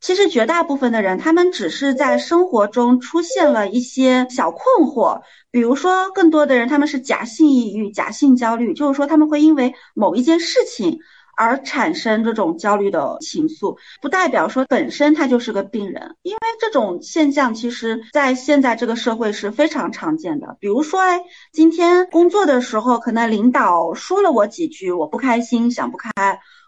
[0.00, 11.00] 其实绝大部分的人，他们只是在生活中出现了一些小困惑，比如说，更多的人他们是假性抑郁、假性焦虑，就是说他们会因为某一件事情。
[11.40, 20.58] 而产生这种焦虑的情愫，不代表说本身他就是个病人，因为这种现象其实在现在这个社会是非常常见的。
[20.60, 26.10] 比如说，哎，今天工作的时候，可能领导说了我几句，我不开心，想不开，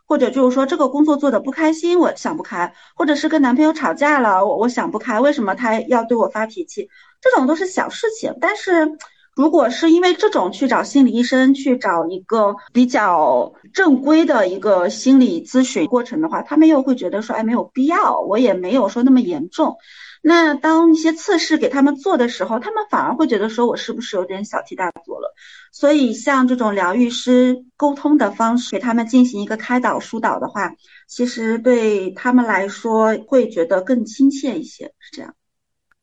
[0.07, 6.89] 或者就是说这个工作做的不开心，我想不开，或者是跟男朋友吵架了，我我想不开，为什么他要对我发脾气？
[7.21, 8.97] 这种都是小事情，但是。
[9.35, 19.79] 如果是因为这种去找心理医生，去找一个比较正规的一个心理咨询过程的话，他们又会觉得说，哎，没有必要，我也没有说那么严重。
[20.21, 25.35] 那当一些测试给他们做的时候，他们反而会觉得说我是不是有点小题大做了？
[25.73, 30.75] 所以像这种疗愈师沟通的方式，给他们进行一个开导疏导的话，
[31.09, 35.35] 其实对他们来说会觉得更亲切一些，是这样。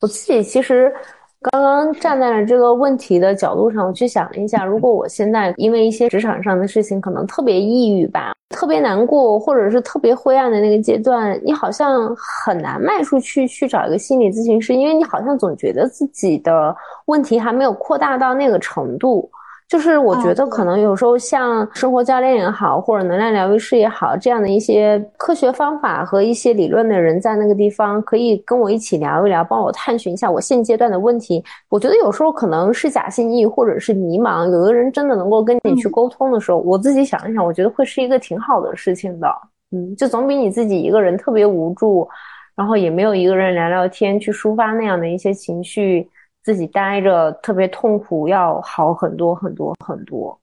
[0.01, 0.91] 我自己其实。
[1.41, 16.75] 刚刚站在了这个问题的角度上，我去想了一下，如果我现在因为一些职场上的事情，可能特别抑郁吧，特别难过，或者是特别灰暗的那个阶段，你好像很难迈出去去找一个心理咨询师，因为你好像总觉得自己的
[17.05, 19.29] 问题还没有扩大到那个程度。
[19.69, 31.43] 就是我觉得可能有时候像生活教练也好，或者能量疗愈师也好，这样的一些科学方法和一些理论的人在那个地方，可以跟我一起聊一聊，帮我探寻一下我现阶段的问题。
[31.69, 39.27] 我觉得有时候可能是假性抑郁或者是迷茫，有的人真的能够跟你去沟通的时候，我自己想一想，我觉得会是一个挺好的事情的。
[39.71, 42.09] 嗯，就总比你自己一个人特别无助，
[42.55, 46.09] 然后也没有一个人聊聊天去抒发那样的一些情绪。
[46.49, 50.41] 自己待着特别痛苦，要好很多很多很多。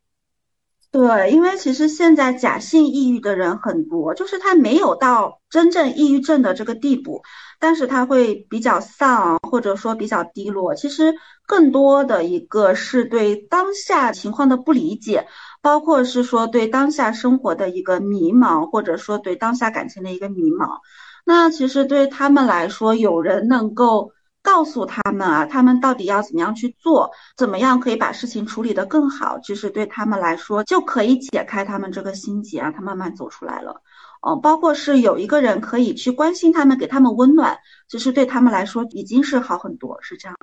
[0.93, 7.23] 对，因为其实现在假性抑郁的人很多，就是他没有到真正抑郁症的这个地步，
[7.59, 10.77] 但是他会比较丧，或者说比较低落。
[10.77, 11.13] 其实
[11.45, 15.27] 更多的一个是对当下情况的不理解，
[15.61, 20.79] 包括是说对当下生活的一个迷茫，或者说对当下感情的一个迷茫。
[21.25, 24.13] 那其实对他们来说，有人能够。
[24.47, 33.83] 告诉他们啊，他们到底要怎么样去做，怎么样可以把事情处理得更好，其实对他们来说就可以解开他们这个心结，让他慢慢走出来了。
[34.25, 40.37] 嗯，包括是有一个人可以去关心他们，给他们温暖，其实对他们来说已经是好很多，是这样。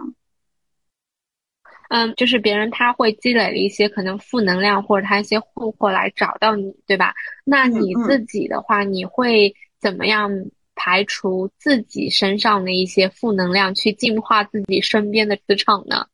[1.88, 7.14] 嗯，就是别人他会积累了一些可能负能量或者他一些困惑来找到你，对吧？
[7.46, 10.30] 那你自己的话，你会怎么样？
[10.76, 16.08] 排除自己身上的一些负能量，去净化自己身边的磁场呢？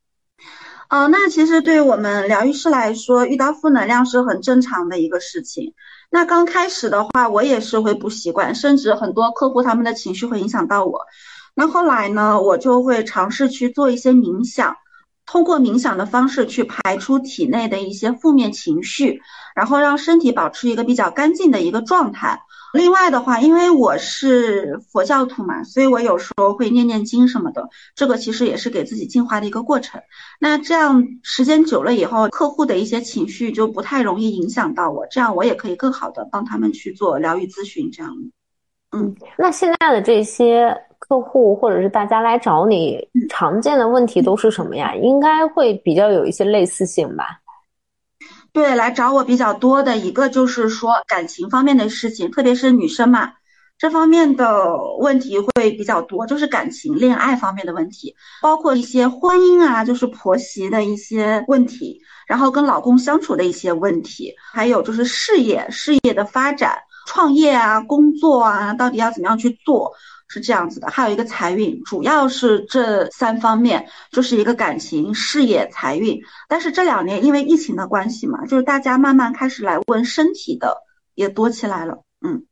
[0.89, 5.73] 哦，那其实对我们疗愈师来说，遇到负能量是很正常的一个事情。
[6.09, 11.05] 那刚开始的话，我也是会不习惯，甚至很多客户他们的情绪会影响到我。
[11.53, 14.77] 那后来呢，我就会尝试去做一些冥想，
[15.27, 19.21] 通过冥想的方式去排出体内的一些负面情绪，
[19.55, 22.41] 然后让身体保持一个比较干净的一个状态。
[22.73, 30.01] 另外的话，因为我是佛教徒嘛，所以我有时候会念念经什么的，这个其实也是给自己净化的一个过程。
[30.39, 37.89] 那这样时间久了以后，客户的一些情绪就不太容易影响到我，这样我也可以更好的帮他们去做疗愈咨询。
[37.91, 38.13] 这样，
[38.91, 44.93] 嗯，那现在的这些客户或者是大家来找你，常见的问题都是什么呀？
[44.95, 47.39] 应该会比较有一些类似性吧。
[48.51, 53.33] 对，来找我比较多的一个就是说感情方面的事情，特别是女生嘛，
[53.77, 69.93] 这方面的问题会比较多，就是感情、恋爱方面的问题，包括一些婚姻啊，就是婆媳的一些问题，然后跟老公相处的一些问题，还有就是事业、事业的发展、创业啊、工作啊，到底要怎么样去做。
[70.29, 76.21] 是这样子的，还有一个财运，主要是这三方面，就是一个感情、事业、财运。
[76.47, 80.77] 但是这两年因为疫情的关系嘛，就是大家慢慢开始来问身体的
[81.15, 82.03] 也多起来了。
[82.21, 82.45] 嗯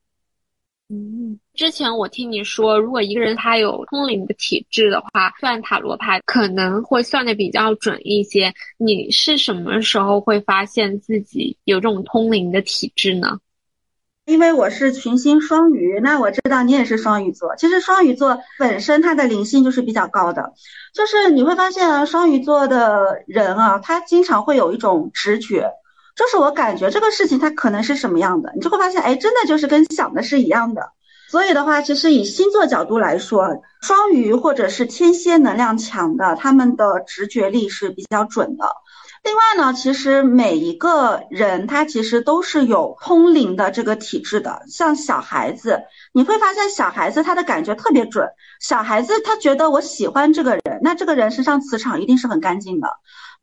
[0.90, 8.54] 嗯，之前我听你说，如果一个人他有通灵的体质的话，算塔罗牌可能会算的比较准一些。
[8.78, 13.38] 你是什么时候会发现自己有这种通灵的体质呢？
[14.28, 17.56] 因为我是群星双鱼，那我知道你也是双鱼座。
[17.56, 20.52] 其实双鱼座本身它的灵性就是比较高的，
[20.94, 25.72] 就是你会发现啊，双鱼座的人啊，他经常会有一种直觉，
[26.14, 30.92] 就是我感觉这个事情它可能是什么样的，你就会发现，哎，真的就是跟想的是一样的。
[31.30, 38.66] 所以的话，其实以星座角度来说，双鱼或者是天蝎能量强的，他们的直觉力是比较准的。
[39.28, 44.62] 另外呢，其实每一个人他其实都是有通灵的这个体质的。
[44.70, 45.82] 像小孩子，
[46.14, 48.30] 你会发现小孩子他的感觉特别准。
[48.62, 52.88] 小孩子他觉得我喜欢这个人，那这个人身上磁场一定是很干净的。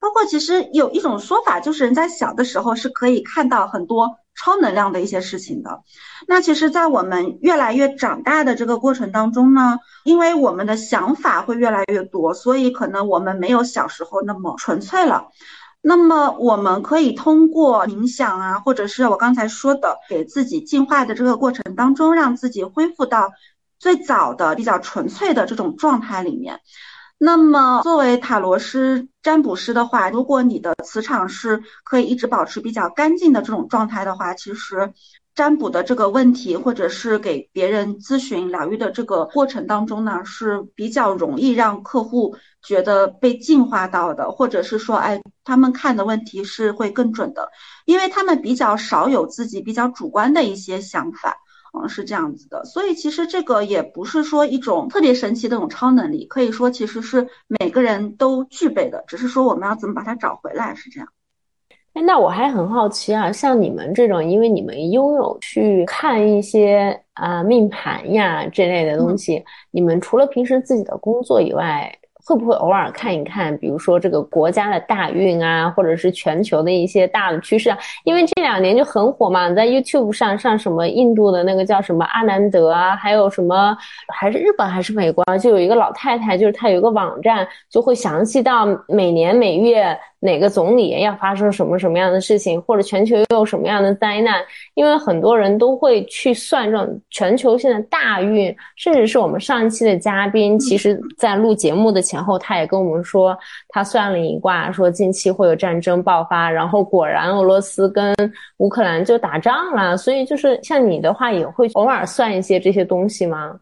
[0.00, 5.82] 包括其实有一种说法，就是人在小的时候是可以看到很多超能量的一些事情的。
[6.26, 15.28] 那其实，在我们越来越长大的这个过程当中呢，因为我们的想法会越来越多，所以可能我们没有小时候那么纯粹了。
[15.86, 23.32] 那么我们可以通过冥想啊，或者是我刚才说的，给自己进化的这个过程当中，让自己恢复到
[23.78, 26.60] 最早的比较纯粹的这种状态里面。
[27.18, 34.92] 那么作为塔罗师、占卜师的话，如果你的磁场是可以一直保持比较干净的这种状态的话，其实。
[35.34, 47.50] 占卜的这个问题，或者是给别人咨询疗愈的这个过程当中呢，是比较容易让客户觉得被净化到的，或者是说，哎，他们看的问题是会更准的，
[47.84, 51.36] 因为他们比较少有自己比较主观的一些想法，
[51.74, 52.64] 嗯，是这样子的。
[52.64, 61.08] 所以其实这个也不是说一种特别神奇的一种超能力，可以说其实是每个人都具备的，只是说我们要怎么把它找回来，是这样。
[61.94, 77.78] 哎，那我还很好奇啊，像你们这种，因为你们拥有去看一些啊命盘呀这类的东西，你们除了平时自己的工作以外，会不会偶尔看一看，比如说这个国家的大运啊，或者是全球的一些大的趋势啊？
[78.04, 83.76] 因为这两年就很火嘛，在 YouTube 上上什么印度的那个叫什么阿南德啊，还有什么
[84.08, 89.98] 还是日本还是美国，就有一个老太太，就是她有一个网站，就会详细到每年每月。
[90.24, 94.42] 哪个总理要发生什么什么样的事情，或者全球又有什么样的灾难？
[94.72, 103.36] 因为很多人都会去算这种全球性的大运，甚至是我们上一期的嘉宾，其实在录节目的前后，他也跟我们说，
[103.68, 108.14] 他算了一卦，说近期会有战争爆发，然后果然俄罗斯跟
[108.56, 109.94] 乌克兰就打仗了。
[109.94, 113.56] 所以就是像你的话，也会偶尔算一些这些东西吗？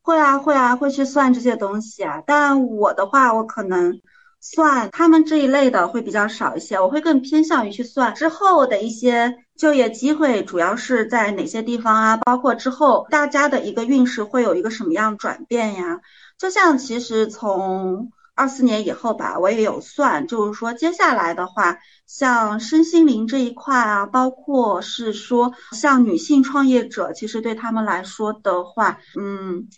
[0.00, 2.22] 会啊，会啊，会去算这些东西啊。
[2.26, 4.00] 但我的话，我可能。
[4.40, 12.16] 算他们这一类的会比较少一些，我会更偏向于去算之后的一些就业机会，主要是在哪些地方啊？
[12.16, 16.00] 包括之后大家的一个运势会有一个什么样转变呀？
[16.38, 21.76] 就像其实从二四年以后吧，我也有算，就是说接下来的话，
[22.06, 29.68] 像身心灵这一块啊，包括是说像女性创业者，其实对他们来说的话，嗯，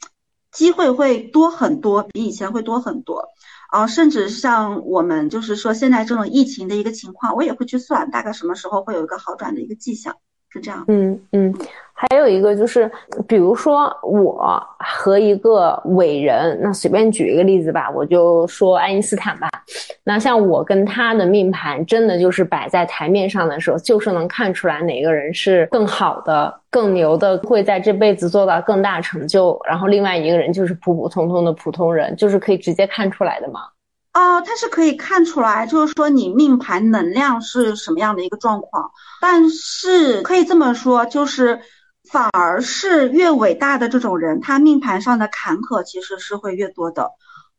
[0.53, 3.25] 机会会多很多，比以前会多很多。
[3.73, 10.19] 啊，甚至像我们就是说现在这种疫情的一个情况，我也会去算大概什么时候会有一个好转的一个迹象，
[10.53, 10.85] 是这样。
[10.89, 11.55] 嗯嗯。
[11.95, 12.91] 还有一个就是，
[13.29, 19.49] 比如说我和一个伟人，那随便举一个例子吧，我就说爱因斯坦吧。
[20.03, 29.57] 那像我跟他的命盘，真的就是摆在台面上的时候，就是能看出来哪个人是更好的、更牛的，会在这辈子做到更大成就。
[29.65, 33.61] 然后另外一个人就是普普通通的普通人，就是可以直接看出来的吗？
[34.15, 38.91] 哦，他是可以看出来，就是说你命盘能量是什么样的一个状况。
[39.21, 41.61] 但是可以这么说，就是。
[42.11, 47.13] 反而是越伟大的这种人，他命盘上的坎坷其实是会越多的，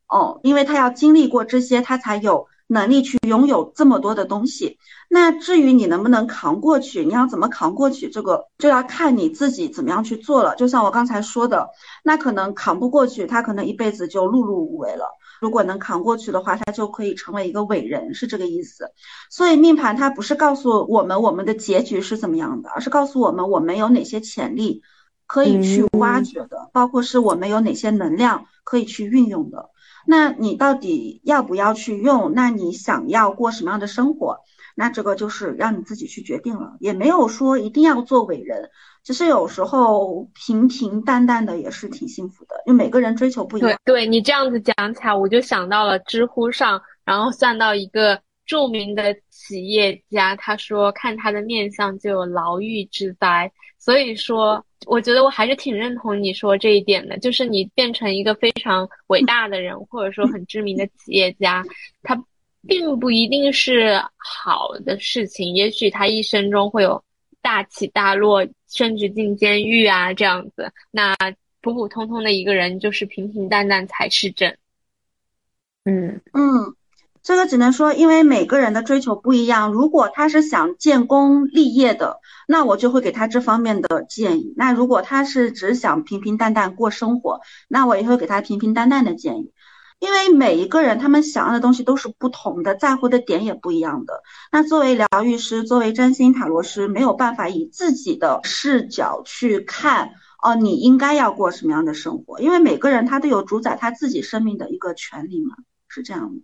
[0.07, 4.77] 哦，因为他要经历过这些，他才有能力去拥有这么多的东西。
[5.09, 10.55] 那至于你能不能扛过去，你要怎么扛过去，这个就要看你自己怎么样去做了。
[10.55, 11.69] 就像我刚才说的，
[12.03, 15.05] 那可能扛不过去，他可能一辈子就碌碌无为了。
[15.39, 18.91] 如果能扛过去的话，他就可以成为一个伟人，是这个意思。
[19.29, 24.81] 所以命盘它不是告诉我们我们的结局是怎么样的，而是告诉我们我们有哪些潜力
[25.27, 29.69] 可以去挖掘的，包括是我们有哪些能量可以去运用的。
[30.05, 32.33] 那你到底要不要去用？
[32.33, 34.39] 那你想要过什么样的生活？
[34.75, 38.69] 那这个就是让你自己去决定了，也没有说一定要做伟人。
[39.03, 43.77] 只是有时候平平淡淡的也是挺幸福的，因为每个人追求不一样。
[43.83, 53.51] 对，对你这样子讲起来，我就想到了知乎上，然后算到一个著名的企业家，他说看他的面相就有牢狱之灾。
[53.79, 61.63] 所以说，我觉得我还是挺认同你说这一点的，就是你变成一个非常伟大的人，或者说很知名的企业家，
[62.01, 62.21] 他
[62.67, 67.03] 并不一定是好的事情，也许他一生中会有。
[67.43, 70.71] 大起大落，甚至进监狱啊，这样子。
[70.91, 71.13] 那
[71.59, 74.57] 普普通通的一个人，就是平平淡淡才是真。
[75.83, 76.73] 嗯嗯，
[77.23, 79.71] 这个只能说，因为每个人的追求不一样。
[79.71, 82.19] 如果他是想建功立业的，
[82.49, 84.53] 那我就会给他这方面的建议。
[84.57, 89.53] 那如果他是只想平平淡淡过生活，那我也会给他平平淡淡的建议。
[89.99, 94.21] 因为每一个人他们想要的东西都是不同的，在乎的点也不一样的。
[94.51, 100.11] 那作为疗愈师，作为占星塔罗师，没有办法以自己的视角去看
[100.43, 102.41] 哦，你应该要过什么样的生活？
[102.41, 105.55] 因为每个人他都有主宰他自己生命的一个权利嘛，
[105.87, 106.41] 是这样的。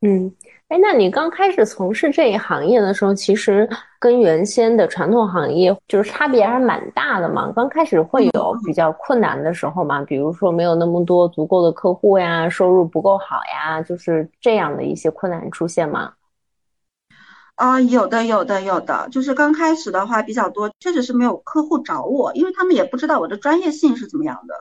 [0.00, 0.32] 嗯，
[0.68, 3.68] 哎，那你刚开始从事这一行业的时候，其实
[3.98, 7.50] 跟原先的传统行业就是差别还是蛮大的嘛。
[7.50, 16.12] 刚开始会有比较困难的时候嘛，比如说没有那么多足够的客户呀，收入不够好呀，就是这样的一些困难出现吗？
[17.56, 24.54] 啊，有的，有的，有的，就是刚开始的话比较多，确实是没有客户找我，因为他们也不知道我的专业性是怎么样的。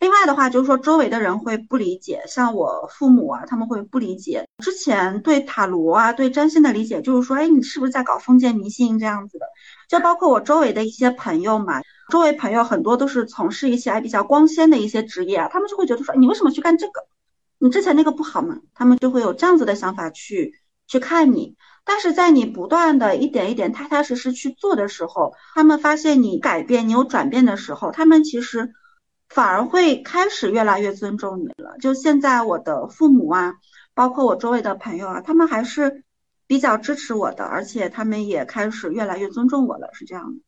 [0.00, 4.46] 另外的话，就是说周围的人会不理解，像我父母啊，他们会不理解。
[4.62, 9.46] 之前对塔罗啊、对占星的理解，就是说，哎，你是不是在搞封建迷信这样子的？
[9.88, 11.80] 就包括我周围的一些朋友嘛，
[12.10, 16.92] 周围朋友很多都是从事一些比较光鲜的一些职业啊，他们就会觉得说，你为什么去干这个？
[17.58, 18.58] 你之前那个不好吗？
[18.74, 20.54] 他们就会有这样子的想法去
[20.86, 21.56] 去看你。
[21.84, 28.70] 但是在你不断的一点一点踏踏实实去做的时候，他们发现你改变，你有转变的时候，他们其实
[29.28, 31.76] 反而会开始越来越尊重你了。
[31.80, 33.54] 就现在我的父母啊，
[33.94, 36.02] 包括我周围的朋友啊，他们还是
[36.46, 40.40] 比较支持我的，而且他们也开始越来越尊重我了，是这样的。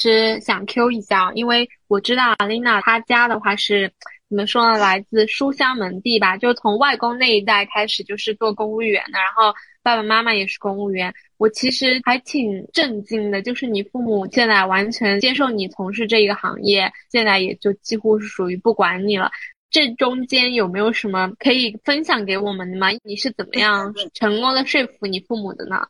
[0.00, 3.92] 是想 Q 一下，因为我知道阿丽娜她家的话是
[4.28, 9.54] 怎么说呢，来自书香门第吧，就从外公那一代开始就是做公务员的，然后。
[9.88, 19.30] 爸爸妈妈也是公务员，我其实还挺震惊的，就是你父母现在完全接受你从事这一个行业，现在也就几乎是属于不管你了。
[19.70, 22.88] 这中间有没有什么可以分享给我们的吗？
[23.02, 25.86] 你是怎么样成功的说服你父母的呢？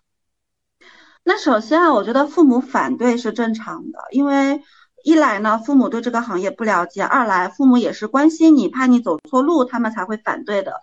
[1.25, 4.61] 那首先啊，我觉得父母反对是正常的，因为
[5.03, 10.75] 一来呢，父母对这个行业不了解；二来，父母也是关心你，怕你走错路，他们才会反对的。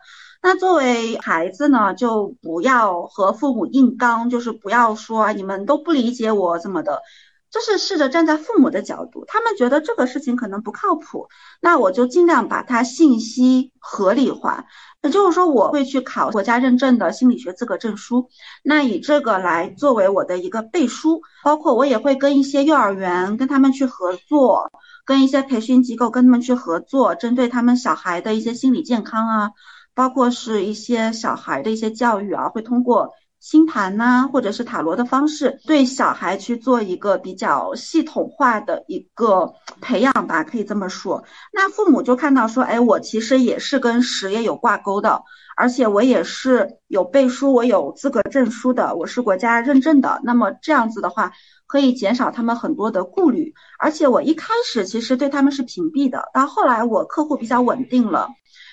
[0.45, 7.01] 那作为孩子呢，就不要和父母硬刚，就是不要说你们都不理解我怎么的，
[7.49, 11.29] 就是试着站在父母的角度，他们觉得这个事情可能不靠谱，
[11.61, 14.65] 那我就尽量把它信息合理化。
[15.01, 18.29] 也就是说，我会去考国家认证的心理学资格证书，
[18.63, 24.71] 那以这个来作为我的一个背书，包括我也会跟一些幼儿园跟他们去合作，
[25.05, 29.49] 跟一些培训机构跟他们去合作，针对他们小孩的一些心理健康啊。
[29.95, 33.13] 包括是一些小孩的一些教育啊，会通过
[33.45, 41.23] 星盘呐，或者是塔罗的方式，对小孩去做一个比较系统化的一个培养吧，可以这么说。
[41.53, 45.21] 那父母就看到说，哎，我其实也是跟实业有挂钩的，
[45.55, 50.19] 而且我也是有背书，我有资格证书的，我是国家认证的。
[50.23, 51.33] 那么这样子的话，
[51.67, 53.53] 可以减少他们很多的顾虑。
[53.77, 58.29] 而且我一开始其实对他们是屏蔽的，到后来我客户比较稳定了。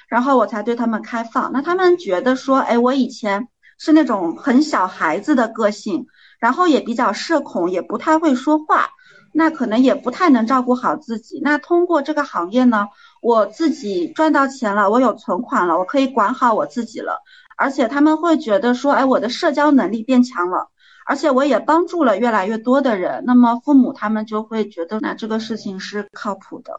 [0.08, 1.52] 然后我才对他们开放。
[1.52, 3.48] 那他们觉得说，哎，我以前
[3.84, 6.06] 是那种很小孩子的个性，
[6.38, 8.90] 然后也比较社恐，也不太会说话，
[9.32, 11.40] 那可能也不太能照顾好自己。
[11.42, 17.24] 那通过这个行业呢，我自己赚到钱了，我有存款了，我可以管好我自己了。
[17.56, 20.68] 而且他们会觉得说，哎，我的社交能力变强了，
[21.04, 23.24] 而且我也帮助了越来越多的人。
[23.26, 26.74] 那么父母他们就会觉得，那这个事情是靠谱的。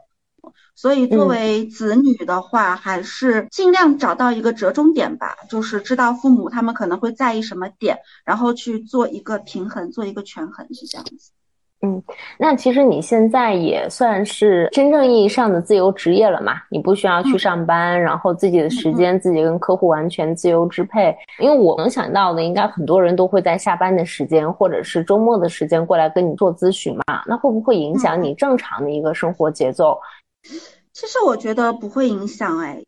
[0.75, 11.31] 所以，作为子女的话，还是尽量找到一个折中点吧，就是知道父母他们可能会在意什么点，然后去做一个平衡，做一个权衡，是这样子。
[11.85, 12.01] 嗯，
[12.39, 16.53] 那其实你现在也算是真正意义上的自由职业了嘛？
[16.69, 21.13] 你不需要去上班，然后自己的时间自己跟客户完全自由支配。
[21.39, 27.21] 因为我能想到的，应该很多人都会在下班的时间或者是周末的时间过来跟你做咨询嘛。
[27.25, 29.99] 那会不会影响你正常的一个生活节奏？
[30.93, 32.85] 其实我觉得不会影响哎，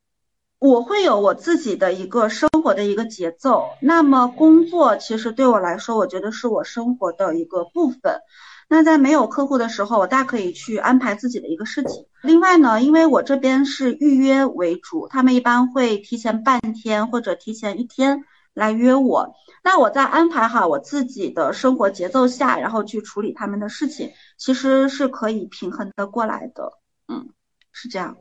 [0.60, 3.66] 我会有我自己的一个生活的一个节奏。
[3.82, 8.20] 那么工作其实对我来说，我觉得是我生活的一个部分。
[8.68, 12.06] 那在没有客户的时候，我大可以去安排自己的一个事情。
[12.24, 18.24] 另外呢，因为我这边是预约为主，他们一般会提前半天或者提前一天
[18.56, 19.36] 来约我。
[19.64, 26.72] 那我在安排好我自己的生活节奏下，然后去处理他们的事情，其实是可以平衡的过来的。
[27.08, 27.30] 嗯。
[27.76, 28.16] 是这样，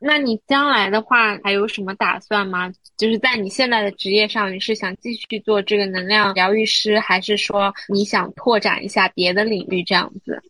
[0.00, 2.72] 那你将来的话还有什么打算吗？
[2.96, 10.42] 就是在你现在的职业上，你是想继续做这个能量疗愈师，还是说你想拓展一下别的领域这样子？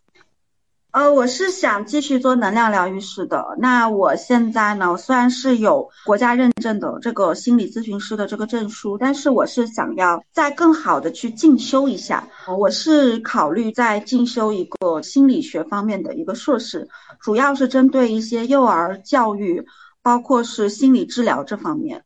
[0.93, 3.57] 呃，我是想继续做能量疗愈师的。
[3.59, 12.29] 那我现在呢，虽然是有国家认证的这个心理咨询师的这个证书，但是我是想要再更好的去进修一下。
[12.57, 16.89] 我是考虑再进修一个心理学方面的一个硕士，
[17.25, 19.67] 主要是针对一些幼儿教育，
[20.03, 22.05] 包括是心理治疗这方面。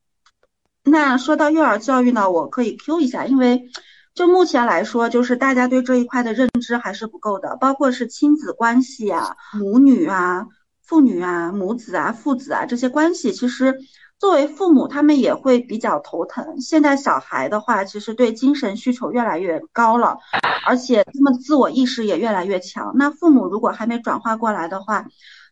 [0.84, 3.68] 那说到幼儿教育呢，我可以 Q 一下，因为。
[4.14, 10.48] 就目前来说，就是大家对这一块的认知还是不够的，包括是亲子关系啊、母女啊、
[10.82, 13.78] 父女啊、母子啊、父子啊这些关系，其实
[14.18, 16.60] 作为父母，他们也会比较头疼。
[16.60, 20.18] 现在小孩的话，其实对精神需求越来越高了，
[20.66, 22.92] 而且他们自我意识也越来越强。
[22.96, 25.06] 那父母如果还没转化过来的话，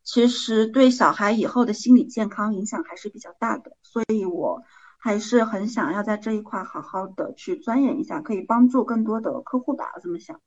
[0.04, 3.72] 其实对小孩以后的心理健康影响还是比较大的。
[3.82, 4.62] 所以我。
[4.98, 10.40] 还是很想要在这一块好好的去钻研一下，可以帮助更多的客户吧，这么想。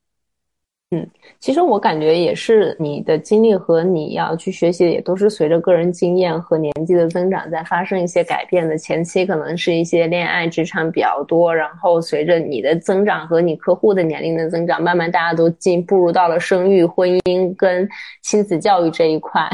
[0.91, 1.07] 嗯，
[1.39, 8.75] 其实我感觉也是，你的经历和你要去学习，也都是随着个人经验和年纪的增长在发生一些改变的。
[8.75, 17.87] 前期可能是一些恋爱、职场比较多，然后随着你的增长和你客户的年龄的增长，慢慢大家都进步入到了生育、婚姻跟
[18.23, 19.47] 亲子教育这一块。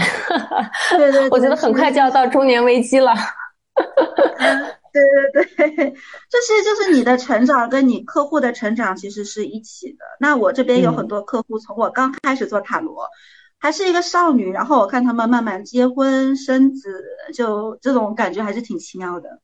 [0.98, 3.12] 对对，我觉得很快就要到中年危机了。
[5.34, 5.92] 对对对，
[6.30, 10.06] 就是就是你的成长跟你客户的成长其实是一起的。
[10.20, 13.10] 那我这边有很多客户，从我刚开始做塔罗，
[13.60, 19.42] 还是一个少女，然后我看他们慢慢结婚生子，就这种感觉还是挺奇妙的。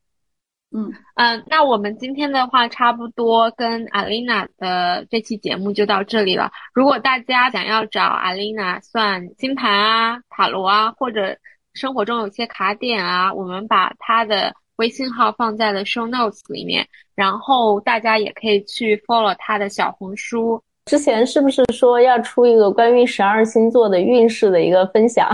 [0.74, 6.50] 嗯嗯，那我们今天的话，差不多跟阿丽娜的这期节目就到这里了。
[6.72, 11.36] 如果大家想要找阿丽娜算星盘啊、塔罗啊，或者
[11.74, 20.62] 生活中有些卡点啊，我们把她的微信号放在了 show notes 里面，然后大家也可以去 follow 他的小红书。
[20.86, 25.30] 之前是不是说要出一个关于十二星座的运势的一个分享？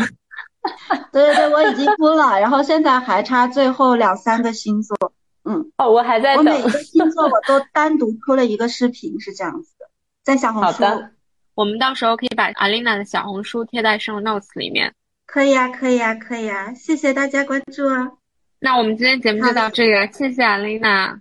[1.13, 5.13] 对对对，我已经出了，然后现在还差最后两三个星座。
[5.45, 6.45] 嗯，哦，我还在等。
[6.45, 9.87] 我每一个星座我都单独出了一个视频，是这样子的，
[10.23, 10.67] 在小红书。
[10.67, 11.11] 好的，
[11.55, 14.93] 我们到时候可以把 Alina 的小红书贴在 show notes 里面。
[15.25, 18.13] 可以啊，可以啊，可以啊，谢谢大家关注啊。
[18.61, 21.21] 那我们今天节目就到这个，谢谢阿丽娜。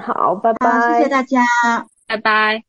[0.00, 0.98] 好，拜拜。
[0.98, 1.40] 谢谢大家，
[2.06, 2.65] 拜拜。